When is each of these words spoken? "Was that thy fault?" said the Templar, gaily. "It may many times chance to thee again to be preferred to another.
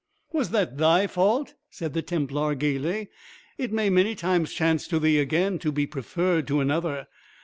"Was 0.33 0.49
that 0.49 0.79
thy 0.79 1.05
fault?" 1.05 1.53
said 1.69 1.93
the 1.93 2.01
Templar, 2.01 2.55
gaily. 2.55 3.09
"It 3.59 3.71
may 3.71 3.91
many 3.91 4.15
times 4.15 4.51
chance 4.51 4.87
to 4.87 4.97
thee 4.97 5.19
again 5.19 5.59
to 5.59 5.71
be 5.71 5.85
preferred 5.85 6.47
to 6.47 6.59
another. 6.59 7.05